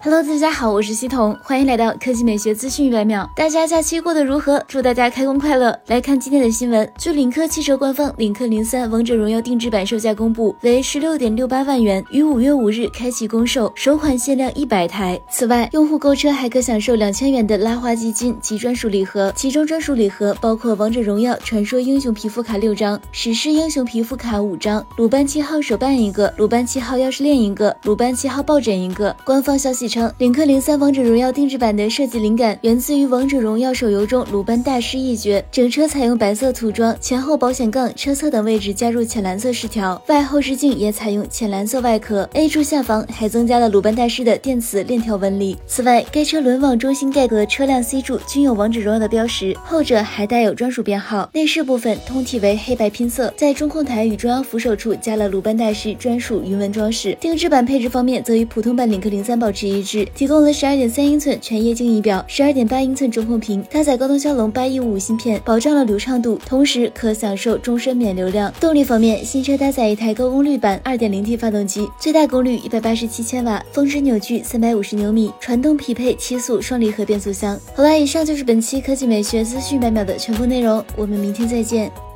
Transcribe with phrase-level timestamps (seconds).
[0.00, 3.28] Hello，大家好，我是西彤，欢迎来到科技美学资讯一百秒。
[3.34, 4.62] 大家假期过得如何？
[4.68, 5.76] 祝大家开工快乐！
[5.88, 6.88] 来看今天的新闻。
[6.96, 15.20] 据领克汽车官方，领克零三王者荣耀定制版售价公布为十六点六八万元，于五月五日开启公售，首款限量一百台。
[15.28, 29.14] 此外，用户购车还可享受两千元的拉花基金及专属礼盒，其中专属礼盒包括王者荣耀传说英雄皮肤卡六张，史诗英雄皮肤卡五张，鲁班七号手办一个，鲁班七号钥匙链一个，鲁班七号抱枕一个。
[29.24, 29.87] 官方消息。
[29.88, 45.56] 称领克零三王者荣耀定制版的设计灵感源自于王者荣耀手游中鲁班大师一角，整车采用白色涂装，前后保险杠、车侧等位置加入浅蓝色饰条，外后视镜也采用浅蓝色外壳，A 柱下方还增加了鲁班大师的电磁链条纹理。
[45.66, 51.30] 此外，该车轮网中心盖和车辆 C 柱均有王者荣耀的标识，后者还带有专属编号。
[51.32, 57.16] 内饰部分通体为黑白拼色，在中控台与中央扶手处加了鲁班大师专属云纹装饰。
[57.20, 59.77] 定制版配置方面则与普通版领克零三保持一。
[59.78, 68.52] 一致，提供了十二点三英寸全液晶仪表，十二点八英寸中控屏，搭载高通骁龙八一五五芯片，保障了流畅度，同时可享受终身免流量。
[68.60, 77.58] 动力方面，新车搭载一台高功率版二点零 T 发动机，最大功率一百八十七千瓦，峰值扭矩三百五十牛米，传动匹配七速双离合变速箱。
[77.74, 82.07] 好了，以上就是本期科技美学资讯百秒的全部内容，我们明天再见。